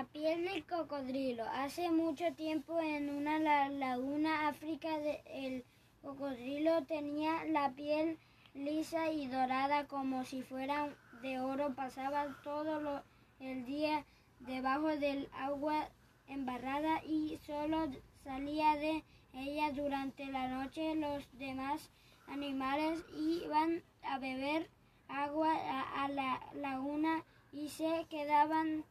[0.00, 1.44] La piel del cocodrilo.
[1.44, 4.88] Hace mucho tiempo en una laguna África
[5.26, 5.62] el
[6.00, 8.18] cocodrilo tenía la piel
[8.54, 10.88] lisa y dorada como si fuera
[11.20, 11.74] de oro.
[11.74, 13.02] Pasaba todo
[13.40, 14.06] el día
[14.38, 15.90] debajo del agua
[16.28, 17.90] embarrada y solo
[18.24, 19.04] salía de
[19.34, 20.94] ella durante la noche.
[20.94, 21.90] Los demás
[22.26, 24.66] animales iban a beber
[25.08, 25.52] agua
[25.94, 27.22] a la laguna
[27.52, 28.86] y se quedaban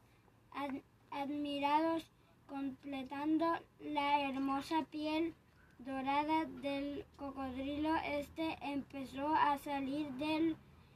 [1.19, 2.05] admirados
[2.47, 3.45] completando
[3.79, 5.35] la hermosa piel
[5.79, 7.93] dorada del cocodrilo.
[8.05, 10.55] Este empezó a salir del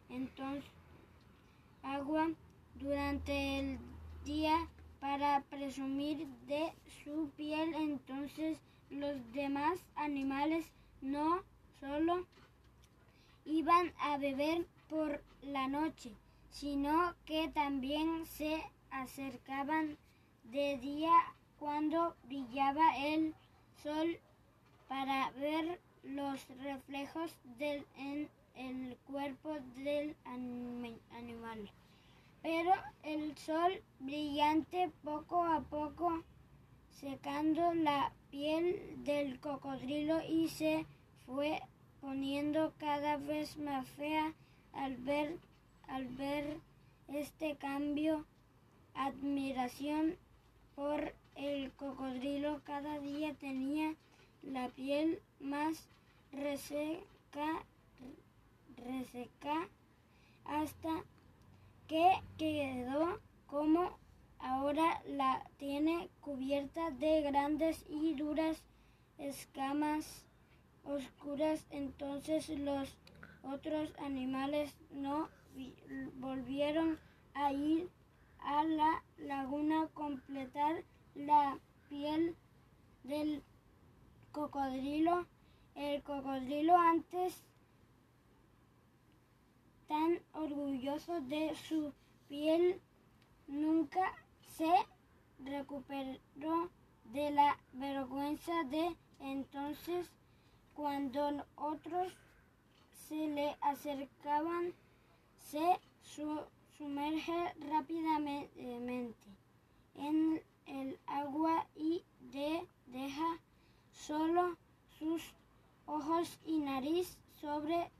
[0.10, 0.70] entonces
[1.84, 2.30] agua
[2.76, 3.80] durante el
[4.26, 4.68] día
[5.00, 7.74] para presumir de su piel.
[7.76, 8.60] Entonces
[8.90, 10.66] los demás animales
[11.02, 11.44] no
[11.80, 12.26] solo
[13.46, 16.12] iban a beber por la noche,
[16.50, 19.98] sino que también se acercaban
[20.44, 21.12] de día
[21.60, 23.34] cuando brillaba el
[23.82, 24.20] sol
[24.88, 27.32] para ver los reflejos
[27.96, 31.72] en el cuerpo del animal.
[32.42, 32.72] Pero
[33.04, 36.24] el sol brillante poco a poco
[36.92, 40.86] secando la piel del cocodrilo y se
[41.26, 41.62] fue
[42.02, 44.34] poniendo cada vez más fea
[44.74, 45.38] al ver,
[45.88, 46.60] al ver
[47.08, 48.26] este cambio
[48.94, 50.18] admiración
[50.76, 52.62] por el cocodrilo.
[52.64, 53.96] Cada día tenía
[54.42, 55.88] la piel más
[56.32, 57.66] reseca,
[58.76, 59.68] reseca
[60.46, 61.04] hasta
[61.88, 63.98] que quedó como
[64.40, 68.62] ahora la tiene cubierta de grandes y duras
[69.18, 70.26] escamas
[70.84, 71.66] oscuras.
[71.70, 72.90] Entonces los
[73.44, 75.30] otros animales no
[76.16, 77.00] volvieron
[77.34, 77.90] a ir
[78.46, 80.84] a la laguna completar
[81.16, 81.58] la
[81.90, 82.36] piel
[83.04, 83.44] del
[84.32, 85.28] cocodrilo.
[85.76, 87.44] El cocodrilo antes
[89.88, 91.94] tan orgulloso de su
[92.28, 92.82] piel
[93.48, 94.14] nunca
[94.58, 94.72] se
[95.44, 96.70] recuperó
[97.06, 100.12] de la vergüenza de entonces
[100.74, 102.14] cuando otros
[103.08, 104.74] se le acercaban
[105.38, 106.40] se su
[106.78, 108.50] sumerge rápidamente
[109.96, 113.40] en el agua y de, deja
[113.92, 114.58] solo
[114.98, 115.22] sus
[115.86, 117.92] ojos y nariz sobre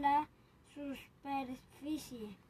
[0.00, 0.28] la
[0.74, 2.43] superficie.